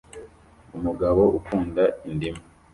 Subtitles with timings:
[0.77, 2.43] Umugabo ukunda indimu